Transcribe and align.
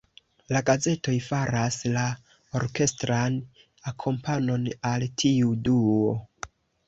La 0.55 0.59
gazetoj 0.69 1.13
faras 1.25 1.75
la 1.97 2.05
orkestran 2.61 3.37
akompanon 3.93 4.67
al 4.93 5.07
tiu 5.23 5.53
duo. 5.69 6.11